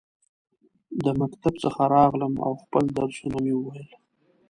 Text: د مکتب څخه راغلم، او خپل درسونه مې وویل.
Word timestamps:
د 1.03 1.05
مکتب 1.21 1.53
څخه 1.63 1.81
راغلم، 1.95 2.33
او 2.45 2.53
خپل 2.63 2.83
درسونه 2.97 3.37
مې 3.43 3.53
وویل. 3.55 3.89